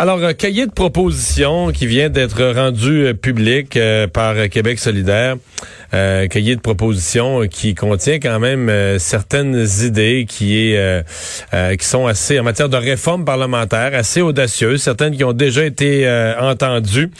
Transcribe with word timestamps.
Alors, 0.00 0.22
un 0.22 0.32
cahier 0.32 0.66
de 0.66 0.70
propositions 0.70 1.72
qui 1.72 1.88
vient 1.88 2.08
d'être 2.08 2.40
rendu 2.54 3.06
euh, 3.06 3.14
public 3.14 3.76
euh, 3.76 4.06
par 4.06 4.48
Québec 4.48 4.78
solidaire. 4.78 5.34
Euh, 5.92 6.28
cahier 6.28 6.54
de 6.54 6.60
propositions 6.60 7.48
qui 7.48 7.74
contient 7.74 8.20
quand 8.20 8.38
même 8.38 8.68
euh, 8.68 9.00
certaines 9.00 9.66
idées 9.82 10.24
qui 10.28 10.56
est 10.56 11.04
qui 11.76 11.84
sont 11.84 12.06
assez 12.06 12.38
en 12.38 12.44
matière 12.44 12.68
de 12.68 12.76
réforme 12.76 13.24
parlementaire 13.24 13.90
assez 13.92 14.20
audacieuses, 14.20 14.80
certaines 14.80 15.16
qui 15.16 15.24
ont 15.24 15.32
déjà 15.32 15.64
été 15.64 16.08
entendues, 16.40 17.10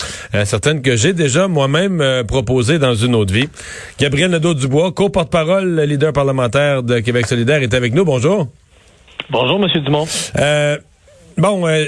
certaines 0.44 0.80
que 0.80 0.94
j'ai 0.94 1.12
déjà 1.12 1.48
moi-même 1.48 2.22
proposées 2.28 2.78
dans 2.78 2.94
une 2.94 3.16
autre 3.16 3.34
vie. 3.34 3.48
Gabriel 3.98 4.30
Nadeau-Dubois, 4.30 4.92
co-porte-parole, 4.92 5.80
leader 5.80 6.12
parlementaire 6.12 6.84
de 6.84 7.00
Québec 7.00 7.26
solidaire, 7.26 7.62
est 7.62 7.74
avec 7.74 7.92
nous. 7.92 8.04
Bonjour. 8.04 8.46
Bonjour, 9.30 9.58
Monsieur 9.58 9.80
Dumont. 9.80 10.06
Bon, 11.38 11.68
euh, 11.68 11.84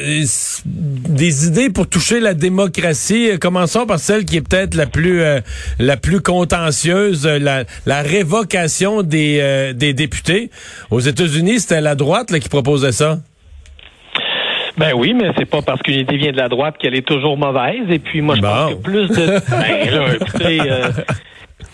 des 0.64 1.46
idées 1.48 1.70
pour 1.70 1.88
toucher 1.88 2.20
la 2.20 2.34
démocratie. 2.34 3.30
Commençons 3.40 3.84
par 3.84 3.98
celle 3.98 4.24
qui 4.24 4.36
est 4.36 4.48
peut-être 4.48 4.76
la 4.76 4.86
plus 4.86 5.22
euh, 5.22 5.40
la 5.80 5.96
plus 5.96 6.20
contentieuse, 6.20 7.26
la, 7.26 7.64
la 7.84 8.02
révocation 8.02 9.02
des, 9.02 9.40
euh, 9.42 9.72
des 9.72 9.92
députés. 9.92 10.50
Aux 10.92 11.00
États-Unis, 11.00 11.58
c'était 11.58 11.80
la 11.80 11.96
droite 11.96 12.30
là, 12.30 12.38
qui 12.38 12.48
proposait 12.48 12.92
ça. 12.92 13.18
Ben 14.78 14.92
oui, 14.94 15.14
mais 15.14 15.32
c'est 15.36 15.50
pas 15.50 15.62
parce 15.62 15.82
qu'une 15.82 15.98
idée 15.98 16.16
vient 16.16 16.32
de 16.32 16.36
la 16.36 16.48
droite 16.48 16.76
qu'elle 16.78 16.94
est 16.94 17.06
toujours 17.06 17.36
mauvaise. 17.36 17.90
Et 17.90 17.98
puis 17.98 18.20
moi, 18.20 18.36
je 18.36 18.42
pense 18.42 18.70
que 18.70 18.76
plus 18.76 19.08
de. 19.08 19.14
ben 19.50 19.90
là, 19.90 20.14
écoutez, 20.14 20.60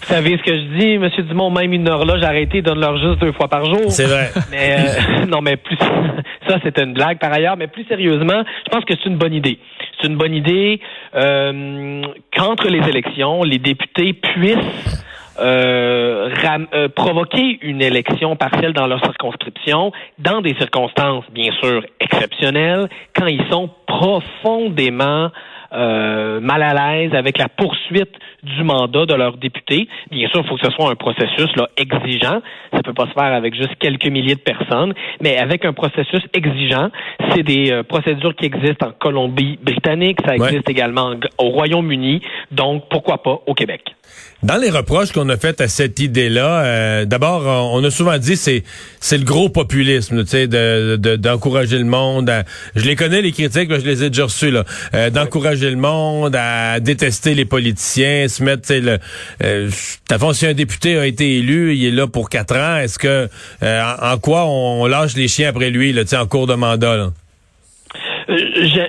vous 0.00 0.06
savez 0.14 0.36
ce 0.38 0.42
que 0.42 0.54
je 0.54 0.78
dis, 0.78 0.98
Monsieur 0.98 1.22
Dumont, 1.22 1.50
même 1.50 1.72
une 1.72 1.88
horloge 1.88 2.22
arrêtée, 2.22 2.62
donne-leur 2.62 2.98
juste 2.98 3.20
deux 3.20 3.32
fois 3.32 3.48
par 3.48 3.64
jour. 3.64 3.90
C'est 3.90 4.04
vrai. 4.04 4.30
Mais 4.50 4.76
euh, 4.78 5.26
non, 5.28 5.40
mais 5.40 5.56
plus 5.56 5.76
ça, 6.48 6.58
c'est 6.62 6.78
une 6.78 6.92
blague 6.92 7.18
par 7.18 7.32
ailleurs, 7.32 7.56
mais 7.56 7.66
plus 7.66 7.84
sérieusement, 7.84 8.42
je 8.66 8.70
pense 8.70 8.84
que 8.84 8.94
c'est 8.94 9.08
une 9.08 9.16
bonne 9.16 9.34
idée. 9.34 9.58
C'est 10.00 10.08
une 10.08 10.16
bonne 10.16 10.34
idée 10.34 10.80
euh, 11.14 12.02
qu'entre 12.36 12.68
les 12.68 12.86
élections, 12.88 13.42
les 13.42 13.58
députés 13.58 14.12
puissent 14.12 15.04
euh, 15.38 16.30
euh, 16.72 16.88
provoquer 16.88 17.58
une 17.60 17.82
élection 17.82 18.36
partielle 18.36 18.72
dans 18.72 18.86
leur 18.86 19.00
circonscription 19.04 19.92
dans 20.18 20.40
des 20.40 20.54
circonstances, 20.54 21.24
bien 21.30 21.52
sûr, 21.62 21.84
exceptionnelles, 22.00 22.88
quand 23.14 23.26
ils 23.26 23.44
sont 23.50 23.68
profondément 23.86 25.30
euh, 25.72 26.40
mal 26.40 26.62
à 26.62 26.74
l'aise 26.74 27.14
avec 27.14 27.38
la 27.38 27.48
poursuite 27.48 28.12
du 28.42 28.62
mandat 28.62 29.06
de 29.06 29.14
leurs 29.14 29.36
députés. 29.36 29.88
Bien 30.10 30.28
sûr, 30.28 30.42
il 30.44 30.48
faut 30.48 30.56
que 30.56 30.66
ce 30.66 30.72
soit 30.72 30.90
un 30.90 30.94
processus 30.94 31.54
là, 31.56 31.68
exigeant. 31.76 32.40
Ça 32.72 32.82
peut 32.82 32.94
pas 32.94 33.06
se 33.06 33.12
faire 33.12 33.32
avec 33.32 33.54
juste 33.54 33.74
quelques 33.78 34.06
milliers 34.06 34.34
de 34.34 34.40
personnes, 34.40 34.94
mais 35.20 35.38
avec 35.38 35.64
un 35.64 35.72
processus 35.72 36.22
exigeant. 36.34 36.90
C'est 37.30 37.42
des 37.42 37.72
euh, 37.72 37.82
procédures 37.82 38.34
qui 38.34 38.46
existent 38.46 38.88
en 38.88 38.92
Colombie-Britannique, 38.92 40.18
ça 40.24 40.34
existe 40.34 40.68
également 40.68 41.14
au 41.38 41.48
Royaume-Uni, 41.48 42.22
donc 42.50 42.84
pourquoi 42.88 43.22
pas 43.22 43.40
au 43.46 43.54
Québec? 43.54 43.95
Dans 44.42 44.58
les 44.58 44.70
reproches 44.70 45.12
qu'on 45.12 45.28
a 45.30 45.36
fait 45.36 45.60
à 45.60 45.68
cette 45.68 45.98
idée-là, 45.98 46.64
euh, 46.64 47.04
d'abord, 47.06 47.72
on 47.72 47.82
a 47.82 47.90
souvent 47.90 48.18
dit 48.18 48.36
c'est 48.36 48.64
c'est 49.00 49.18
le 49.18 49.24
gros 49.24 49.48
populisme, 49.48 50.24
tu 50.24 50.30
sais, 50.30 50.46
d'encourager 50.46 51.78
le 51.78 51.84
monde. 51.84 52.30
je 52.74 52.84
les 52.84 52.96
connais 52.96 53.22
les 53.22 53.32
critiques, 53.32 53.72
je 53.72 53.86
les 53.86 54.04
ai 54.04 54.10
déjà 54.10 54.24
reçus 54.24 54.50
là, 54.50 54.64
euh, 54.94 55.10
d'encourager 55.10 55.70
le 55.70 55.76
monde 55.76 56.36
à 56.36 56.80
détester 56.80 57.34
les 57.34 57.44
politiciens, 57.44 58.28
se 58.28 58.42
mettre, 58.42 58.66
tu 58.66 58.80
le. 58.80 58.98
Euh, 59.44 59.70
si 59.70 60.46
un 60.46 60.54
député 60.54 60.98
a 60.98 61.06
été 61.06 61.38
élu, 61.38 61.74
il 61.74 61.86
est 61.86 61.90
là 61.90 62.06
pour 62.06 62.28
quatre 62.28 62.56
ans. 62.56 62.76
Est-ce 62.76 62.98
que 62.98 63.28
euh, 63.62 63.82
en, 64.02 64.18
quoi 64.18 64.44
on, 64.46 64.86
lâche 64.86 65.16
les 65.16 65.28
chiens 65.28 65.48
après 65.50 65.70
lui, 65.70 65.92
là, 65.92 66.02
tu 66.02 66.10
sais, 66.10 66.16
en 66.16 66.26
cours 66.26 66.46
de 66.46 66.54
mandat 66.54 66.96
là? 66.96 67.08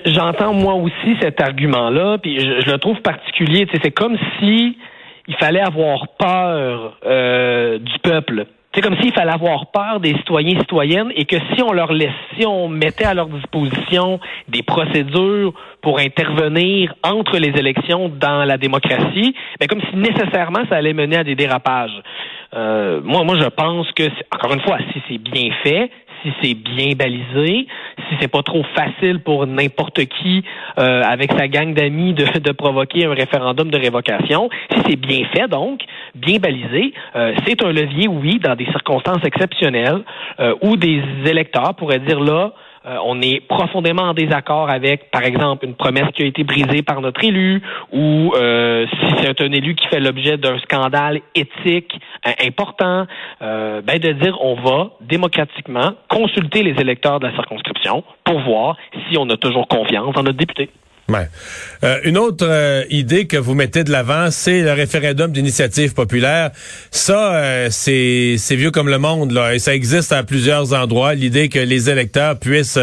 J'entends 0.05 0.53
moi 0.53 0.73
aussi 0.73 1.15
cet 1.21 1.39
argument-là, 1.39 2.17
puis 2.17 2.39
je, 2.39 2.65
je, 2.65 2.71
le 2.71 2.79
trouve 2.79 2.99
particulier. 3.01 3.67
C'est 3.83 3.91
comme 3.91 4.17
si 4.39 4.77
il 5.27 5.35
fallait 5.35 5.61
avoir 5.61 6.07
peur 6.17 6.97
euh, 7.05 7.79
du 7.79 7.99
peuple. 7.99 8.45
C'est 8.73 8.81
comme 8.81 8.97
s'il 9.01 9.11
fallait 9.11 9.31
avoir 9.31 9.71
peur 9.71 9.99
des 9.99 10.13
citoyens 10.17 10.55
et 10.55 10.59
citoyennes 10.59 11.11
et 11.15 11.25
que 11.25 11.37
si 11.53 11.63
on 11.63 11.71
leur 11.71 11.91
laissait, 11.91 12.13
si 12.37 12.45
on 12.45 12.69
mettait 12.69 13.05
à 13.05 13.15
leur 13.15 13.27
disposition 13.27 14.19
des 14.47 14.61
procédures 14.61 15.53
pour 15.81 15.97
intervenir 15.99 16.93
entre 17.03 17.37
les 17.39 17.57
élections 17.57 18.09
dans 18.09 18.45
la 18.45 18.57
démocratie, 18.57 19.33
ben 19.59 19.67
comme 19.67 19.81
si 19.81 19.95
nécessairement 19.95 20.61
ça 20.69 20.75
allait 20.75 20.93
mener 20.93 21.17
à 21.17 21.23
des 21.23 21.33
dérapages. 21.33 22.03
Euh, 22.53 23.01
moi, 23.03 23.23
moi, 23.23 23.35
je 23.39 23.47
pense 23.47 23.91
que, 23.93 24.03
encore 24.33 24.53
une 24.53 24.61
fois, 24.61 24.77
si 24.93 25.01
c'est 25.09 25.17
bien 25.17 25.49
fait, 25.63 25.89
si 26.23 26.31
c'est 26.41 26.53
bien 26.53 26.93
balisé, 26.95 27.67
si 28.09 28.15
c'est 28.19 28.27
pas 28.27 28.43
trop 28.43 28.63
facile 28.75 29.19
pour 29.19 29.45
n'importe 29.47 30.05
qui 30.05 30.43
euh, 30.77 31.01
avec 31.03 31.31
sa 31.33 31.47
gang 31.47 31.73
d'amis 31.73 32.13
de, 32.13 32.39
de, 32.39 32.51
provoquer 32.51 33.05
un 33.05 33.13
référendum 33.13 33.69
de 33.69 33.77
révocation, 33.77 34.49
si 34.71 34.79
c'est 34.87 34.95
bien 34.95 35.25
fait 35.33 35.47
donc, 35.47 35.81
bien 36.15 36.39
balisé, 36.39 36.93
euh, 37.15 37.33
c'est 37.45 37.63
un 37.63 37.71
levier, 37.71 38.07
oui, 38.07 38.39
dans 38.39 38.55
des 38.55 38.65
circonstances 38.65 39.23
exceptionnelles 39.23 40.03
euh, 40.39 40.55
où 40.61 40.75
des 40.75 41.01
électeurs 41.25 41.75
pourraient 41.75 41.99
dire 41.99 42.19
là, 42.19 42.53
euh, 42.87 42.97
on 43.03 43.21
est 43.21 43.41
profondément 43.41 44.03
en 44.03 44.13
désaccord 44.13 44.69
avec, 44.69 45.11
par 45.11 45.23
exemple, 45.23 45.65
une 45.65 45.75
promesse 45.75 46.09
qui 46.13 46.23
a 46.23 46.25
été 46.25 46.43
brisée 46.43 46.83
par 46.83 47.01
notre 47.01 47.21
élu, 47.23 47.61
ou 47.91 48.33
euh, 48.35 48.85
si 48.87 49.15
c'est 49.21 49.41
un 49.41 49.51
élu 49.51 49.75
qui 49.75 49.87
fait 49.87 49.99
l'objet 49.99 50.37
d'un 50.37 50.57
scandale 50.59 51.19
éthique 51.35 51.99
euh, 52.25 52.31
important, 52.45 53.05
ben 53.41 53.99
de 53.99 54.11
dire 54.13 54.37
on 54.41 54.55
va 54.55 54.91
démocratiquement 55.01 55.93
consulter 56.09 56.63
les 56.63 56.79
électeurs 56.79 57.19
de 57.19 57.27
la 57.27 57.33
circonscription 57.33 58.03
pour 58.23 58.39
voir 58.41 58.77
si 59.09 59.17
on 59.17 59.29
a 59.29 59.37
toujours 59.37 59.67
confiance 59.67 60.13
dans 60.13 60.23
notre 60.23 60.37
député. 60.37 60.69
Ouais. 61.09 61.29
Euh, 61.85 61.99
une 62.03 62.17
autre 62.17 62.45
euh, 62.45 62.83
idée 62.89 63.27
que 63.27 63.37
vous 63.37 63.53
mettez 63.53 63.85
de 63.85 63.91
l'avant, 63.91 64.29
c'est 64.29 64.61
le 64.61 64.73
référendum 64.73 65.31
d'initiative 65.31 65.93
populaire. 65.93 66.51
Ça, 66.91 67.35
euh, 67.35 67.67
c'est 67.71 68.55
vieux 68.55 68.71
comme 68.71 68.89
le 68.89 68.97
monde, 68.97 69.31
là, 69.31 69.55
et 69.55 69.59
ça 69.59 69.73
existe 69.73 70.11
à 70.11 70.23
plusieurs 70.23 70.73
endroits. 70.73 71.13
L'idée 71.13 71.47
que 71.47 71.59
les 71.59 71.89
électeurs 71.89 72.37
puissent 72.37 72.79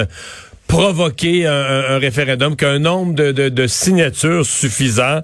provoquer 0.66 1.46
un, 1.46 1.98
référendum, 1.98 2.56
qu'un 2.56 2.78
nombre 2.78 3.14
de, 3.14 3.66
signatures 3.66 4.46
suffisant 4.46 5.20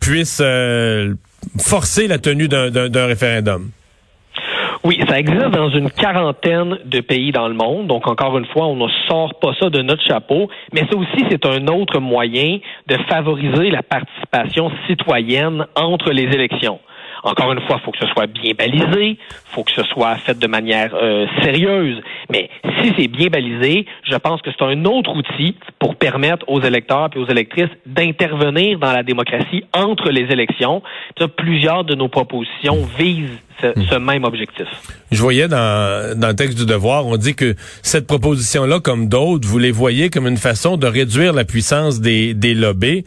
puisse 0.00 0.42
forcer 1.58 2.08
la 2.08 2.18
tenue 2.18 2.48
d'un 2.48 3.06
référendum. 3.06 3.70
Oui, 4.82 4.98
ça 5.06 5.18
existe 5.18 5.50
dans 5.50 5.68
une 5.68 5.90
quarantaine 5.90 6.78
de 6.86 7.00
pays 7.00 7.32
dans 7.32 7.48
le 7.48 7.54
monde. 7.54 7.86
Donc, 7.86 8.08
encore 8.08 8.38
une 8.38 8.46
fois, 8.46 8.66
on 8.66 8.76
ne 8.76 8.88
sort 9.08 9.38
pas 9.38 9.52
ça 9.60 9.68
de 9.68 9.82
notre 9.82 10.02
chapeau. 10.02 10.48
Mais 10.72 10.80
ça 10.90 10.96
aussi, 10.96 11.24
c'est 11.30 11.44
un 11.44 11.66
autre 11.68 12.00
moyen 12.00 12.58
de 12.86 12.96
favoriser 13.08 13.70
la 13.70 13.82
participation 13.82 14.72
citoyenne 14.88 15.66
entre 15.76 16.12
les 16.12 16.22
élections. 16.22 16.80
Encore 17.22 17.52
une 17.52 17.60
fois, 17.60 17.76
il 17.78 17.84
faut 17.84 17.90
que 17.90 17.98
ce 17.98 18.06
soit 18.06 18.26
bien 18.26 18.52
balisé, 18.56 19.18
faut 19.44 19.62
que 19.62 19.72
ce 19.72 19.82
soit 19.82 20.14
fait 20.16 20.38
de 20.38 20.46
manière 20.46 20.94
euh, 20.94 21.26
sérieuse. 21.42 22.00
Mais 22.30 22.48
si 22.80 22.92
c'est 22.96 23.08
bien 23.08 23.26
balisé, 23.26 23.84
je 24.04 24.16
pense 24.16 24.40
que 24.40 24.50
c'est 24.50 24.64
un 24.64 24.86
autre 24.86 25.14
outil 25.14 25.54
pour 25.78 25.96
permettre 25.96 26.48
aux 26.48 26.62
électeurs 26.62 27.10
et 27.14 27.18
aux 27.18 27.26
électrices 27.26 27.68
d'intervenir 27.84 28.78
dans 28.78 28.92
la 28.92 29.02
démocratie 29.02 29.64
entre 29.74 30.10
les 30.10 30.32
élections. 30.32 30.82
plusieurs 31.36 31.84
de 31.84 31.94
nos 31.94 32.08
propositions 32.08 32.78
visent 32.98 33.38
ce, 33.60 33.72
ce 33.90 33.94
même 33.96 34.24
objectif. 34.24 34.66
Je 35.12 35.20
voyais 35.20 35.48
dans, 35.48 36.16
dans 36.16 36.28
le 36.28 36.36
texte 36.36 36.56
du 36.56 36.66
devoir, 36.66 37.06
on 37.06 37.16
dit 37.16 37.34
que 37.34 37.56
cette 37.82 38.06
proposition-là, 38.06 38.80
comme 38.80 39.08
d'autres, 39.08 39.46
vous 39.48 39.58
les 39.58 39.72
voyez 39.72 40.08
comme 40.08 40.26
une 40.26 40.36
façon 40.36 40.76
de 40.76 40.86
réduire 40.86 41.32
la 41.32 41.44
puissance 41.44 42.00
des, 42.00 42.32
des 42.34 42.54
lobbies, 42.54 43.04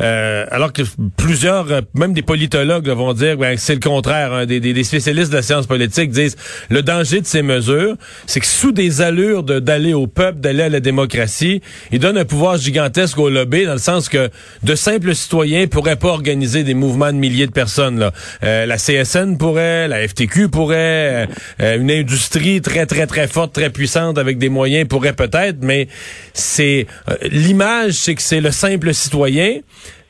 euh, 0.00 0.46
alors 0.50 0.72
que 0.72 0.82
plusieurs, 1.16 1.66
même 1.94 2.12
des 2.12 2.22
politologues 2.22 2.88
vont 2.88 3.12
dire 3.12 3.36
ben, 3.36 3.56
c'est 3.56 3.74
le 3.74 3.80
contraire. 3.80 4.32
Hein, 4.32 4.46
des, 4.46 4.60
des, 4.60 4.84
spécialistes 4.84 5.30
de 5.30 5.36
la 5.36 5.42
science 5.42 5.66
politique 5.66 6.10
disent 6.10 6.36
le 6.68 6.82
danger 6.82 7.20
de 7.20 7.26
ces 7.26 7.42
mesures, 7.42 7.96
c'est 8.26 8.40
que 8.40 8.46
sous 8.46 8.72
des 8.72 9.02
allures 9.02 9.42
d'aller 9.42 9.92
au 9.92 10.06
peuple, 10.06 10.40
d'aller 10.40 10.62
à 10.62 10.68
la 10.68 10.80
démocratie, 10.80 11.62
ils 11.90 11.98
donnent 11.98 12.18
un 12.18 12.24
pouvoir 12.24 12.56
gigantesque 12.56 13.18
aux 13.18 13.28
lobbies, 13.28 13.66
dans 13.66 13.72
le 13.72 13.78
sens 13.78 14.08
que 14.08 14.30
de 14.62 14.74
simples 14.74 15.14
citoyens 15.14 15.66
pourraient 15.66 15.96
pas 15.96 16.08
organiser 16.08 16.62
des 16.62 16.74
mouvements 16.74 17.12
de 17.12 17.18
milliers 17.18 17.46
de 17.46 17.52
personnes. 17.52 17.98
Là. 17.98 18.12
Euh, 18.44 18.66
la 18.66 18.76
CSN 18.76 19.36
pourrait, 19.36 19.88
la 19.90 20.06
FTQ 20.06 20.48
pourrait, 20.48 21.28
euh, 21.60 21.78
une 21.78 21.90
industrie 21.90 22.60
très, 22.62 22.86
très, 22.86 23.06
très 23.06 23.26
forte, 23.26 23.52
très 23.52 23.70
puissante 23.70 24.18
avec 24.18 24.38
des 24.38 24.48
moyens 24.48 24.88
pourrait 24.88 25.12
peut-être, 25.12 25.58
mais 25.60 25.88
c'est 26.32 26.86
euh, 27.08 27.16
l'image, 27.30 27.92
c'est 27.92 28.14
que 28.14 28.22
c'est 28.22 28.40
le 28.40 28.52
simple 28.52 28.94
citoyen. 28.94 29.58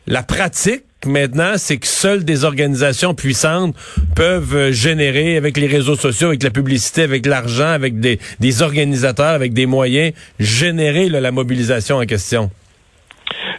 La 0.06 0.22
pratique, 0.22 0.84
maintenant, 1.06 1.54
c'est 1.56 1.78
que 1.78 1.86
seules 1.86 2.24
des 2.24 2.44
organisations 2.44 3.14
puissantes 3.14 3.74
peuvent 4.14 4.54
euh, 4.54 4.72
générer, 4.72 5.36
avec 5.36 5.56
les 5.56 5.66
réseaux 5.66 5.96
sociaux, 5.96 6.28
avec 6.28 6.42
la 6.42 6.50
publicité, 6.50 7.02
avec 7.02 7.24
l'argent, 7.26 7.68
avec 7.68 7.98
des, 8.00 8.62
organisateurs, 8.62 9.34
avec 9.34 9.54
des 9.54 9.66
moyens, 9.66 10.12
générer 10.38 11.08
la 11.08 11.32
mobilisation 11.32 11.96
en 11.96 12.04
question. 12.04 12.50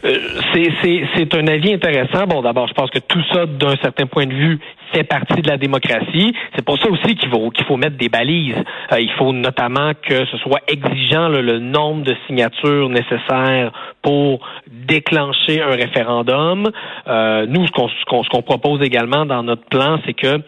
C'est 0.04 1.36
un 1.36 1.48
avis 1.48 1.74
intéressant. 1.74 2.26
Bon, 2.28 2.42
d'abord, 2.42 2.68
je 2.68 2.74
pense 2.74 2.90
que 2.90 3.00
tout 3.00 3.22
ça, 3.32 3.46
d'un 3.46 3.76
certain 3.78 4.06
point 4.08 4.26
de 4.26 4.34
vue, 4.34 4.60
fait 4.94 5.04
partie 5.04 5.42
de 5.42 5.48
la 5.48 5.58
démocratie. 5.58 6.34
C'est 6.56 6.66
pour 6.66 6.78
ça 6.80 6.90
aussi 6.90 7.16
qu'il 7.16 7.30
faut 7.30 7.52
faut 7.68 7.78
mettre 7.78 7.98
des 7.98 8.10
balises. 8.10 8.56
Euh, 8.92 9.00
il 9.00 9.12
faut 9.12 9.34
notamment 9.34 9.92
que 9.94 10.26
ce 10.26 10.38
soit 10.38 10.62
exigeant 10.68 11.30
le 11.30 11.60
nombre 11.60 12.04
de 12.04 12.16
signatures 12.28 12.90
nécessaires 12.90 13.72
pour 14.02 14.40
déclencher 14.68 15.62
un 15.62 15.76
référendum. 15.76 16.70
Euh, 17.08 17.46
nous, 17.48 17.66
ce 17.68 17.72
qu'on 17.72 17.88
ce 17.88 18.30
qu'on 18.30 18.42
propose 18.42 18.82
également 18.82 19.26
dans 19.26 19.44
notre 19.44 19.66
plan, 19.66 20.00
c'est 20.06 20.14
que 20.14 20.42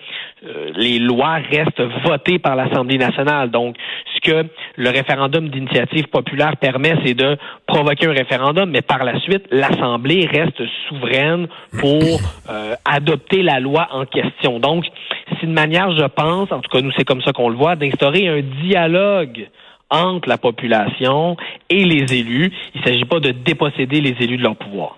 euh, 0.46 0.72
les 0.76 1.00
lois 1.00 1.36
restent 1.36 1.82
votées 2.06 2.38
par 2.38 2.56
l'Assemblée 2.56 2.98
nationale. 2.98 3.50
Donc, 3.50 3.76
ce 4.16 4.20
que 4.20 4.48
le 4.76 4.90
référendum 4.90 5.50
d'initiative 5.50 6.08
populaire 6.08 6.58
permet, 6.58 6.96
c'est 7.06 7.14
de 7.14 7.38
provoquer 7.66 8.08
un 8.08 8.14
référendum, 8.14 8.70
mais 8.70 8.82
par 8.82 9.04
la 9.04 9.20
suite, 9.22 9.46
l'Assemblée 9.52 10.26
reste 10.26 10.62
souveraine 10.90 11.48
pour 11.80 12.02
euh, 12.50 12.76
adopter 12.84 13.42
la 13.42 13.60
loi 13.60 13.88
en 13.92 14.06
question. 14.06 14.60
Donc, 14.60 14.86
c'est 15.30 15.44
une 15.44 15.54
manière, 15.54 15.96
je 15.96 16.06
pense, 16.06 16.52
en 16.52 16.60
tout 16.60 16.70
cas 16.70 16.82
nous 16.82 16.92
c'est 16.98 17.06
comme 17.06 17.22
ça 17.22 17.32
qu'on 17.32 17.50
le 17.50 17.56
voit, 17.56 17.76
d'instaurer 17.76 18.28
un 18.28 18.42
dialogue 18.42 19.48
entre 19.90 20.28
la 20.28 20.38
population 20.38 21.38
et 21.70 21.86
les 21.86 22.14
élus. 22.14 22.52
Il 22.76 22.82
ne 22.82 22.86
s'agit 22.86 23.06
pas 23.06 23.20
de 23.20 23.32
déposséder 23.32 24.02
les 24.02 24.16
élus 24.20 24.38
de 24.38 24.44
leur 24.44 24.56
pouvoir. 24.56 24.98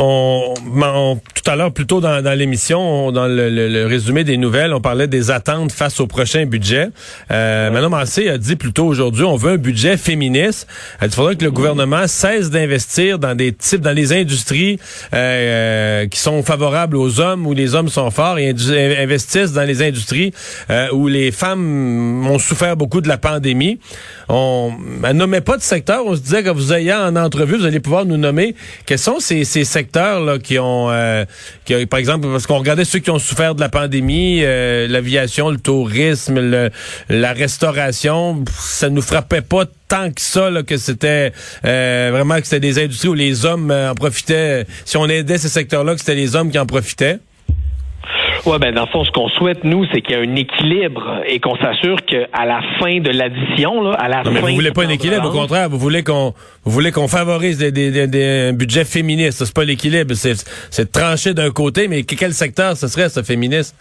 On, 0.00 0.54
tout 1.48 1.54
à 1.54 1.56
l'heure, 1.56 1.72
plutôt 1.72 2.02
dans, 2.02 2.20
dans 2.20 2.38
l'émission, 2.38 3.10
dans 3.10 3.26
le, 3.26 3.86
résumé 3.86 4.22
des 4.22 4.36
nouvelles, 4.36 4.74
on 4.74 4.82
parlait 4.82 5.06
des 5.06 5.30
attentes 5.30 5.72
face 5.72 5.98
au 5.98 6.06
prochain 6.06 6.44
budget. 6.44 6.88
Euh, 7.30 7.70
Mme 7.70 7.90
Massé 7.90 8.28
a 8.28 8.36
dit 8.36 8.54
plutôt 8.54 8.84
aujourd'hui, 8.84 9.24
on 9.24 9.36
veut 9.36 9.52
un 9.52 9.56
budget 9.56 9.96
féministe. 9.96 10.66
Il 11.00 11.08
faudrait 11.10 11.36
que 11.36 11.44
le 11.46 11.50
gouvernement 11.50 12.06
cesse 12.06 12.50
d'investir 12.50 13.18
dans 13.18 13.34
des 13.34 13.54
types, 13.54 13.80
dans 13.80 13.96
les 13.96 14.12
industries 14.12 14.78
euh, 15.14 16.02
euh, 16.02 16.06
qui 16.08 16.18
sont 16.18 16.42
favorables 16.42 16.98
aux 16.98 17.18
hommes, 17.18 17.46
où 17.46 17.54
les 17.54 17.74
hommes 17.74 17.88
sont 17.88 18.10
forts, 18.10 18.38
et 18.38 18.54
investissent 18.98 19.52
dans 19.54 19.66
les 19.66 19.80
industries 19.80 20.34
euh, 20.68 20.88
où 20.92 21.08
les 21.08 21.32
femmes 21.32 22.26
ont 22.26 22.38
souffert 22.38 22.76
beaucoup 22.76 23.00
de 23.00 23.08
la 23.08 23.16
pandémie. 23.16 23.78
On 24.28 24.72
ne 25.02 25.12
nommait 25.12 25.40
pas 25.40 25.56
de 25.56 25.62
secteur. 25.62 26.04
On 26.04 26.14
se 26.14 26.20
disait 26.20 26.42
que 26.42 26.50
vous 26.50 26.74
ayant 26.74 27.06
en 27.06 27.16
entrevue, 27.16 27.56
vous 27.56 27.64
allez 27.64 27.80
pouvoir 27.80 28.04
nous 28.04 28.18
nommer 28.18 28.54
quels 28.84 28.98
sont 28.98 29.18
ces, 29.18 29.44
ces 29.44 29.64
secteurs 29.64 30.20
là, 30.20 30.38
qui 30.38 30.58
ont, 30.58 30.90
euh, 30.90 31.24
par 31.88 31.98
exemple, 31.98 32.28
parce 32.28 32.46
qu'on 32.46 32.58
regardait 32.58 32.84
ceux 32.84 32.98
qui 32.98 33.10
ont 33.10 33.18
souffert 33.18 33.54
de 33.54 33.60
la 33.60 33.68
pandémie, 33.68 34.40
euh, 34.42 34.86
l'aviation, 34.88 35.50
le 35.50 35.58
tourisme, 35.58 36.70
la 37.08 37.32
restauration, 37.32 38.44
ça 38.58 38.88
nous 38.90 39.02
frappait 39.02 39.42
pas 39.42 39.64
tant 39.88 40.10
que 40.10 40.20
ça 40.20 40.50
que 40.66 40.76
c'était 40.76 41.32
euh, 41.64 42.10
vraiment 42.12 42.36
que 42.36 42.44
c'était 42.44 42.60
des 42.60 42.78
industries 42.78 43.08
où 43.08 43.14
les 43.14 43.44
hommes 43.46 43.70
en 43.70 43.94
profitaient. 43.94 44.66
Si 44.84 44.96
on 44.96 45.06
aidait 45.08 45.38
ces 45.38 45.48
secteurs-là, 45.48 45.94
que 45.94 46.00
c'était 46.00 46.14
les 46.14 46.36
hommes 46.36 46.50
qui 46.50 46.58
en 46.58 46.66
profitaient. 46.66 47.18
Ouais, 48.46 48.58
ben 48.58 48.74
dans 48.74 48.82
le 48.82 48.88
fond, 48.88 49.04
ce 49.04 49.10
qu'on 49.10 49.28
souhaite 49.28 49.64
nous, 49.64 49.84
c'est 49.92 50.00
qu'il 50.00 50.16
y 50.16 50.18
ait 50.18 50.26
un 50.26 50.36
équilibre 50.36 51.22
et 51.26 51.40
qu'on 51.40 51.56
s'assure 51.56 51.98
qu'à 52.06 52.44
la 52.44 52.60
fin 52.78 53.00
de 53.00 53.10
l'addition, 53.10 53.82
là, 53.82 53.92
à 53.92 54.08
la 54.08 54.18
non, 54.18 54.24
fin. 54.24 54.30
Mais 54.30 54.40
vous 54.40 54.54
voulez 54.54 54.72
pas 54.72 54.84
un 54.84 54.88
équilibre, 54.88 55.28
au 55.28 55.32
contraire, 55.32 55.68
vous 55.68 55.78
voulez 55.78 56.02
qu'on, 56.02 56.34
vous 56.64 56.70
voulez 56.70 56.92
qu'on 56.92 57.08
favorise 57.08 57.58
des, 57.58 57.72
des, 57.72 58.06
des, 58.06 58.48
un 58.50 58.52
budget 58.52 58.84
féministe. 58.84 59.44
C'est 59.44 59.54
pas 59.54 59.64
l'équilibre, 59.64 60.14
c'est, 60.14 60.34
c'est 60.70 60.90
tranché 60.90 61.34
d'un 61.34 61.50
côté, 61.50 61.88
mais 61.88 62.04
quel 62.04 62.32
secteur 62.32 62.76
ce 62.76 62.88
serait 62.88 63.08
ce 63.08 63.22
féministe? 63.22 63.74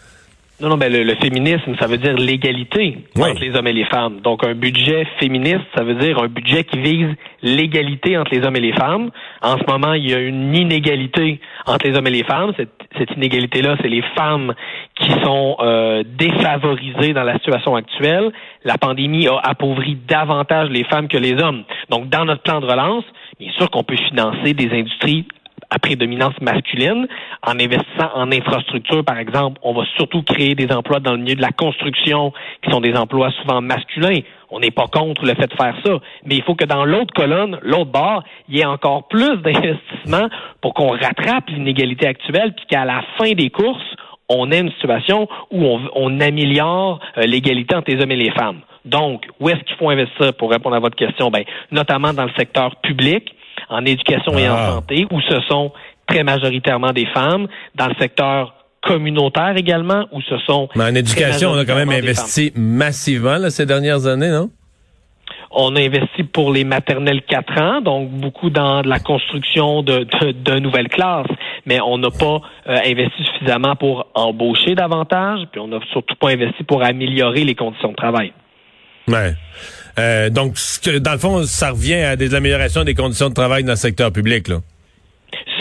Non, 0.60 0.70
non, 0.70 0.78
ben 0.78 0.92
le, 0.92 1.14
féminisme, 1.22 1.76
ça 1.80 1.86
veut 1.86 2.00
dire 2.00 2.16
l'égalité 2.16 2.98
entre 3.16 3.42
les 3.42 3.56
hommes 3.56 3.68
et 3.68 3.74
les 3.74 3.86
femmes. 3.86 4.22
Donc, 4.22 4.44
un 4.44 4.56
budget 4.56 5.06
féministe, 5.20 5.68
ça 5.76 5.84
veut 5.84 5.94
dire 5.94 6.18
un 6.18 6.28
budget 6.28 6.64
qui 6.64 6.80
vise 6.80 7.10
l'égalité 7.44 8.18
entre 8.18 8.34
les 8.34 8.44
hommes 8.44 8.56
et 8.56 8.62
les 8.62 8.74
femmes. 8.74 9.12
En 9.44 9.60
ce 9.60 9.72
moment, 9.72 9.94
il 9.94 10.10
y 10.10 10.16
a 10.16 10.20
une 10.20 10.56
inégalité 10.56 11.40
entre 11.68 11.88
les 11.88 11.96
hommes 11.96 12.08
et 12.08 12.12
les 12.12 12.24
femmes. 12.24 12.54
Cette, 12.58 12.74
cette 12.98 13.12
inégalité-là, 13.12 13.76
c'est 13.84 13.88
les 13.88 14.02
femmes 14.16 14.56
qui 14.96 15.12
sont 15.24 15.58
euh, 15.60 16.04
défavorisées 16.18 17.14
dans 17.14 17.24
la 17.24 17.34
situation 17.34 17.76
actuelle. 17.76 18.32
La 18.64 18.80
pandémie 18.80 19.28
a 19.28 19.38
appauvri 19.44 19.96
davantage 20.08 20.70
les 20.70 20.86
femmes 20.86 21.08
que 21.08 21.18
les 21.18 21.34
hommes. 21.34 21.66
Donc, 21.92 22.10
dans 22.10 22.26
notre 22.26 22.42
plan 22.42 22.62
de 22.62 22.66
relance, 22.66 23.06
bien 23.40 23.52
sûr 23.52 23.70
qu'on 23.70 23.84
peut 23.84 23.98
financer 24.10 24.56
des 24.56 24.72
industries 24.72 25.28
à 25.70 25.80
prédominance 25.80 26.40
masculine. 26.42 27.08
En 27.46 27.54
investissant 27.54 28.12
en 28.14 28.32
infrastructure, 28.32 29.04
par 29.04 29.18
exemple, 29.18 29.60
on 29.64 29.74
va 29.74 29.84
surtout 29.96 30.24
créer 30.24 30.56
des 30.56 30.72
emplois 30.74 31.00
dans 31.00 31.14
le 31.14 31.20
milieu 31.20 31.36
de 31.36 31.42
la 31.42 31.52
construction, 31.52 32.34
qui 32.64 32.72
sont 32.72 32.82
des 32.82 32.96
emplois 32.96 33.32
souvent 33.42 33.62
masculins. 33.62 34.20
On 34.50 34.60
n'est 34.60 34.72
pas 34.72 34.88
contre 34.88 35.26
le 35.26 35.34
fait 35.36 35.48
de 35.48 35.56
faire 35.56 35.76
ça. 35.86 36.00
Mais 36.26 36.36
il 36.36 36.44
faut 36.44 36.56
que 36.56 36.66
dans 36.66 36.86
l'autre 36.86 37.14
colonne, 37.14 37.60
l'autre 37.62 37.92
bord, 37.92 38.24
il 38.48 38.58
y 38.58 38.62
ait 38.62 38.66
encore 38.66 39.08
plus 39.08 39.38
d'investissements 39.38 40.30
pour 40.62 40.74
qu'on 40.74 40.92
rattrape 40.92 41.50
l'inégalité 41.50 42.08
actuelle, 42.08 42.54
puis 42.56 42.66
qu'à 42.68 42.86
la 42.86 43.04
fin 43.18 43.32
des 43.34 43.50
courses, 43.50 43.84
on 44.30 44.52
ait 44.52 44.60
une 44.60 44.72
situation 44.72 45.28
où 45.52 45.66
on, 45.66 45.82
on 45.96 46.20
améliore 46.20 47.00
euh, 47.18 47.22
l'égalité 47.22 47.76
entre 47.76 47.92
les 47.92 48.02
hommes 48.02 48.12
et 48.12 48.18
les 48.18 48.32
femmes. 48.32 48.60
Donc, 48.86 49.26
où 49.40 49.50
est-ce 49.50 49.60
qu'il 49.66 49.76
faut 49.76 49.90
investir 49.90 50.34
pour 50.36 50.50
répondre 50.50 50.76
à 50.76 50.80
votre 50.80 50.96
question? 50.96 51.30
Ben, 51.30 51.44
notamment 51.72 52.14
dans 52.14 52.24
le 52.24 52.32
secteur 52.38 52.78
public, 52.78 53.34
en 53.70 53.86
éducation 53.86 54.38
et 54.38 54.48
en 54.48 54.56
ah. 54.56 54.72
santé, 54.72 55.08
où 55.12 55.22
ce 55.22 55.40
sont 55.42 55.72
très 56.08 56.24
majoritairement 56.24 56.94
des 56.94 57.06
femmes, 57.08 57.48
dans 57.76 57.88
le 57.88 57.96
secteur 58.00 58.54
communautaire 58.82 59.58
également, 59.58 60.06
où 60.12 60.22
ce 60.22 60.38
sont... 60.40 60.70
Mais 60.76 60.86
en 60.86 60.96
éducation, 60.96 61.52
on 61.52 61.58
a 61.58 61.66
quand 61.66 61.76
même 61.76 61.90
investi 61.90 62.54
massivement 62.56 63.38
là, 63.38 63.50
ces 63.50 63.66
dernières 63.66 64.08
années, 64.08 64.30
non? 64.30 64.50
On 65.50 65.76
a 65.76 65.82
investi 65.82 66.24
pour 66.24 66.52
les 66.52 66.64
maternelles 66.64 67.22
4 67.24 67.62
ans, 67.62 67.82
donc 67.82 68.10
beaucoup 68.10 68.50
dans 68.50 68.82
la 68.82 69.00
construction 69.00 69.82
de, 69.82 70.06
de, 70.32 70.60
nouvelles 70.60 70.90
classes, 70.90 71.28
mais 71.66 71.80
on 71.80 71.98
n'a 71.98 72.12
pas 72.12 72.42
euh, 72.68 72.78
investi 72.86 73.24
suffisamment 73.24 73.76
pour 73.76 74.08
embaucher 74.14 74.76
davantage, 74.76 75.48
puis 75.52 75.60
on 75.62 75.68
n'a 75.68 75.80
surtout 75.92 76.16
pas 76.16 76.30
investi 76.30 76.64
pour 76.64 76.84
améliorer 76.84 77.44
les 77.44 77.56
conditions 77.56 77.92
de 77.92 77.96
travail. 77.96 78.34
Ouais. 79.08 79.34
Euh, 80.00 80.30
donc, 80.30 80.56
dans 81.02 81.12
le 81.14 81.18
fond, 81.18 81.44
ça 81.44 81.72
revient 81.72 81.96
à 81.96 82.16
des 82.16 82.36
améliorations 82.36 82.84
des 82.84 82.94
conditions 82.94 83.30
de 83.30 83.34
travail 83.34 83.64
dans 83.64 83.74
le 83.74 83.78
secteur 83.78 84.12
public, 84.12 84.48
là. 84.48 84.58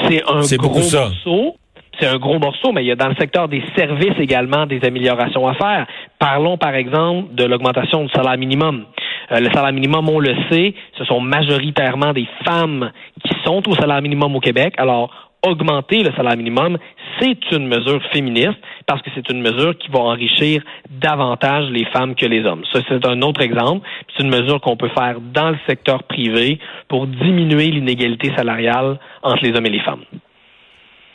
C'est 0.09 0.23
un 0.23 0.57
gros 0.57 0.79
morceau. 0.79 1.57
C'est 1.99 2.07
un 2.07 2.19
gros 2.19 2.39
morceau, 2.39 2.73
mais 2.73 2.85
il 2.85 2.89
y 2.89 2.93
a 2.93 2.97
dans 2.97 3.09
le 3.09 3.15
secteur 3.15 3.49
des 3.49 3.63
services 3.75 4.19
également 4.19 4.67
des 4.67 4.85
améliorations 4.85 5.49
à 5.49 5.55
faire. 5.55 5.87
Parlons 6.19 6.59
par 6.59 6.75
exemple 6.75 7.35
de 7.35 7.45
l'augmentation 7.45 8.05
du 8.05 8.11
salaire 8.11 8.37
minimum. 8.37 8.85
Euh, 9.33 9.41
le 9.41 9.51
salaire 9.51 9.73
minimum, 9.73 10.09
on 10.09 10.21
le 10.21 10.35
sait, 10.51 10.75
ce 10.99 11.05
sont 11.05 11.21
majoritairement 11.21 12.13
des 12.13 12.29
femmes 12.45 12.91
qui 13.25 13.35
sont 13.45 13.63
au 13.67 13.75
salaire 13.75 14.03
minimum 14.03 14.37
au 14.37 14.41
Québec. 14.41 14.75
Alors, 14.77 15.26
augmenter 15.47 16.03
le 16.03 16.13
salaire 16.13 16.37
minimum, 16.37 16.79
c'est 17.21 17.39
une 17.53 17.67
mesure 17.67 18.01
féministe 18.13 18.59
parce 18.87 19.03
que 19.03 19.11
c'est 19.15 19.29
une 19.31 19.41
mesure 19.41 19.77
qui 19.79 19.89
va 19.89 20.01
enrichir 20.01 20.63
davantage 20.91 21.71
les 21.71 21.85
femmes 21.87 22.15
que 22.15 22.27
les 22.27 22.45
hommes. 22.45 22.63
Ça, 22.73 22.81
c'est 22.89 23.05
un 23.07 23.23
autre 23.23 23.41
exemple. 23.41 23.87
C'est 24.17 24.23
une 24.23 24.31
mesure 24.31 24.61
qu'on 24.61 24.77
peut 24.77 24.91
faire 24.91 25.17
dans 25.21 25.51
le 25.51 25.59
secteur 25.67 26.03
privé 26.05 26.59
pour 26.89 27.07
diminuer 27.07 27.69
l'inégalité 27.69 28.33
salariale 28.37 28.99
entre 29.23 29.43
les 29.43 29.57
hommes 29.57 29.67
et 29.67 29.71
les 29.71 29.81
femmes. 29.81 30.05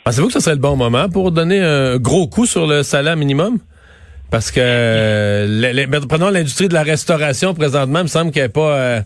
Pensez-vous 0.04 0.28
que 0.28 0.34
ce 0.34 0.40
serait 0.40 0.56
le 0.56 0.62
bon 0.62 0.76
moment 0.76 1.10
pour 1.10 1.32
donner 1.32 1.62
un 1.62 1.98
gros 1.98 2.28
coup 2.28 2.46
sur 2.46 2.66
le 2.66 2.82
salaire 2.84 3.16
minimum? 3.16 3.60
Parce 4.32 4.50
que 4.50 5.86
ben, 5.88 6.00
prenons 6.08 6.30
l'industrie 6.30 6.70
de 6.70 6.74
la 6.74 6.84
restauration 6.84 7.54
présentement, 7.54 8.00
il 8.00 8.04
me 8.04 8.08
semble 8.08 8.32
qu'elle 8.32 8.44
n'est 8.44 8.50
pas, 8.50 8.76
euh, 8.78 9.02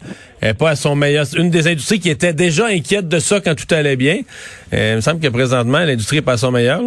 pas 0.58 0.70
à 0.70 0.76
son 0.76 0.96
meilleur. 0.96 1.26
Une 1.36 1.50
des 1.50 1.68
industries 1.68 2.00
qui 2.00 2.12
était 2.12 2.32
déjà 2.32 2.68
inquiète 2.68 3.08
de 3.10 3.18
ça 3.18 3.42
quand 3.42 3.56
tout 3.56 3.74
allait 3.74 3.96
bien. 3.96 4.20
Euh, 4.72 4.92
il 4.92 4.96
me 4.98 5.02
semble 5.02 5.20
que 5.20 5.28
présentement, 5.28 5.80
l'industrie 5.80 6.18
n'est 6.18 6.22
pas 6.22 6.34
à 6.34 6.38
son 6.38 6.52
meilleur. 6.52 6.80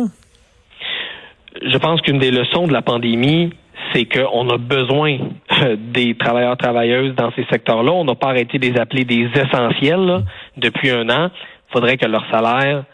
je 1.61 1.76
pense 1.78 2.00
qu'une 2.02 2.21
des 2.21 2.30
leçons 2.30 2.68
de 2.68 2.73
la 2.73 2.80
pandémie, 2.80 3.52
c'est 3.92 4.04
qu'on 4.04 4.49
a 4.50 4.57
besoin 4.57 5.18
euh, 5.62 5.76
des 5.76 6.14
travailleurs 6.16 6.57
travailleuses 6.57 7.16
dans 7.16 7.33
ces 7.33 7.45
secteurs-là. 7.50 7.90
On 7.90 8.04
n'a 8.04 8.14
pas 8.14 8.28
arrêté 8.28 8.59
de 8.59 8.66
les 8.68 8.78
appeler 8.78 9.04
des 9.04 9.28
essentiels 9.35 10.07
là, 10.07 10.23
depuis 10.57 10.90
un 10.90 11.11
an. 11.11 11.30
Il 11.33 11.73
faudrait 11.73 11.97
que 11.97 12.07
leur 12.07 12.25
salaire 12.30 12.85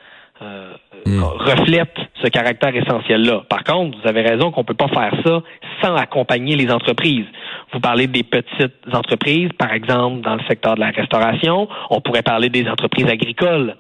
euh, 0.45 0.73
reflète 1.07 1.97
ce 2.23 2.29
caractère 2.29 2.75
essentiel-là. 2.75 3.43
Par 3.49 3.65
contre, 3.65 3.99
vous 4.01 4.09
avez 4.09 4.23
raison 4.23 4.51
qu'on 4.51 4.65
peut 4.65 4.75
pas 4.75 4.89
faire 4.89 5.15
ça 5.25 5.43
sans 5.83 5.95
accompagner 5.97 6.57
les 6.57 6.71
entreprises. 6.71 7.27
Vous 7.73 7.81
parlez 7.81 8.07
des 8.07 8.23
petites 8.23 8.75
entreprises, 8.93 9.51
par 9.59 9.73
exemple 9.73 10.21
dans 10.23 10.37
le 10.37 10.43
secteur 10.49 10.75
de 10.75 10.81
la 10.81 10.91
restauration. 10.91 11.69
On 11.91 12.01
pourrait 12.01 12.23
parler 12.23 12.49
des 12.49 12.69
entreprises 12.69 13.09
agricoles. 13.09 13.77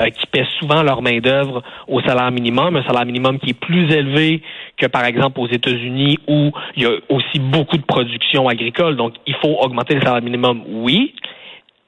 Euh, 0.00 0.10
qui 0.10 0.26
paient 0.26 0.46
souvent 0.60 0.82
leur 0.84 1.02
main-d'œuvre 1.02 1.62
au 1.88 2.00
salaire 2.02 2.30
minimum, 2.30 2.76
un 2.76 2.84
salaire 2.84 3.04
minimum 3.04 3.40
qui 3.40 3.50
est 3.50 3.60
plus 3.60 3.90
élevé 3.92 4.42
que 4.76 4.86
par 4.86 5.04
exemple 5.04 5.40
aux 5.40 5.48
États-Unis 5.48 6.18
où 6.28 6.52
il 6.76 6.82
y 6.84 6.86
a 6.86 6.90
aussi 7.08 7.40
beaucoup 7.40 7.76
de 7.76 7.82
production 7.82 8.48
agricole. 8.48 8.96
Donc, 8.96 9.14
il 9.26 9.34
faut 9.36 9.56
augmenter 9.60 9.94
le 9.94 10.02
salaire 10.02 10.22
minimum, 10.22 10.62
oui, 10.68 11.14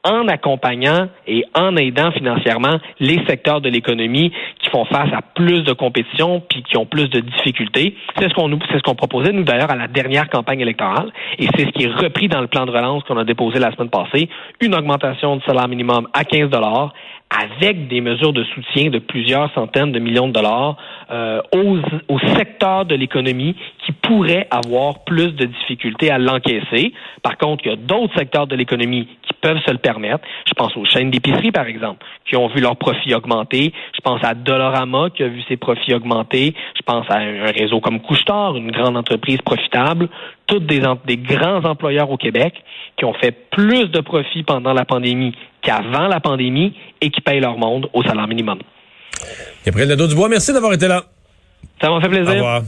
en 0.04 0.28
accompagnant 0.28 1.08
et 1.26 1.44
en 1.54 1.76
aidant 1.76 2.10
financièrement 2.12 2.78
les 3.00 3.24
secteurs 3.26 3.60
de 3.60 3.68
l'économie 3.68 4.32
qui 4.60 4.70
font 4.70 4.84
face 4.86 5.12
à 5.12 5.20
plus 5.22 5.62
de 5.62 5.72
compétition 5.72 6.40
puis 6.48 6.62
qui 6.62 6.76
ont 6.76 6.86
plus 6.86 7.08
de 7.10 7.20
difficultés. 7.20 7.94
C'est 8.18 8.28
ce 8.28 8.34
qu'on 8.34 8.48
nous, 8.48 8.58
c'est 8.70 8.78
ce 8.78 8.82
qu'on 8.82 8.94
proposait 8.94 9.32
nous 9.32 9.44
d'ailleurs 9.44 9.70
à 9.70 9.76
la 9.76 9.88
dernière 9.88 10.28
campagne 10.28 10.60
électorale 10.60 11.12
et 11.38 11.48
c'est 11.54 11.66
ce 11.66 11.70
qui 11.70 11.84
est 11.84 11.92
repris 11.92 12.28
dans 12.28 12.40
le 12.40 12.46
plan 12.46 12.64
de 12.64 12.70
relance 12.70 13.02
qu'on 13.04 13.18
a 13.18 13.24
déposé 13.24 13.58
la 13.58 13.72
semaine 13.72 13.90
passée, 13.90 14.28
une 14.60 14.74
augmentation 14.74 15.36
du 15.36 15.44
salaire 15.44 15.68
minimum 15.68 16.08
à 16.14 16.24
15 16.24 16.50
dollars 16.50 16.92
avec 17.30 17.86
des 17.86 18.00
mesures 18.00 18.32
de 18.32 18.42
soutien 18.42 18.90
de 18.90 18.98
plusieurs 18.98 19.52
centaines 19.54 19.92
de 19.92 20.00
millions 20.00 20.26
de 20.26 20.32
dollars 20.32 20.76
euh, 21.12 21.40
aux, 21.54 21.78
aux 22.08 22.18
secteurs 22.34 22.86
de 22.86 22.96
l'économie 22.96 23.54
qui 23.86 23.92
pourraient 23.92 24.48
avoir 24.50 25.04
plus 25.04 25.32
de 25.34 25.44
difficultés 25.44 26.10
à 26.10 26.18
l'encaisser. 26.18 26.92
Par 27.22 27.38
contre, 27.38 27.64
il 27.64 27.70
y 27.70 27.72
a 27.72 27.76
d'autres 27.76 28.18
secteurs 28.18 28.48
de 28.48 28.56
l'économie 28.56 29.06
qui 29.22 29.32
peuvent 29.40 29.60
se 29.64 29.70
le 29.70 29.78
permettre. 29.78 29.89
Je 29.98 30.52
pense 30.54 30.76
aux 30.76 30.84
chaînes 30.84 31.10
d'épicerie, 31.10 31.52
par 31.52 31.66
exemple, 31.66 32.04
qui 32.28 32.36
ont 32.36 32.48
vu 32.48 32.60
leurs 32.60 32.76
profits 32.76 33.14
augmenter. 33.14 33.72
Je 33.94 34.00
pense 34.00 34.22
à 34.22 34.34
Dolorama, 34.34 35.10
qui 35.10 35.22
a 35.22 35.28
vu 35.28 35.42
ses 35.48 35.56
profits 35.56 35.94
augmenter. 35.94 36.54
Je 36.76 36.82
pense 36.82 37.06
à 37.10 37.18
un 37.18 37.50
réseau 37.50 37.80
comme 37.80 38.00
Couchetard, 38.00 38.56
une 38.56 38.70
grande 38.70 38.96
entreprise 38.96 39.38
profitable. 39.38 40.08
Toutes 40.46 40.66
des, 40.66 40.82
des 41.06 41.16
grands 41.16 41.64
employeurs 41.64 42.10
au 42.10 42.16
Québec 42.16 42.54
qui 42.96 43.04
ont 43.04 43.14
fait 43.14 43.32
plus 43.50 43.88
de 43.88 44.00
profits 44.00 44.42
pendant 44.42 44.72
la 44.72 44.84
pandémie 44.84 45.34
qu'avant 45.62 46.08
la 46.08 46.20
pandémie 46.20 46.74
et 47.00 47.10
qui 47.10 47.20
payent 47.20 47.40
leur 47.40 47.58
monde 47.58 47.88
au 47.92 48.02
salaire 48.02 48.26
minimum. 48.26 48.58
Gabriel 49.64 49.88
Nadeau-Dubois, 49.88 50.28
merci 50.28 50.52
d'avoir 50.52 50.72
été 50.72 50.88
là. 50.88 51.04
Ça 51.80 51.90
m'a 51.90 52.00
fait 52.00 52.08
plaisir. 52.08 52.32
Au 52.32 52.34
revoir. 52.34 52.62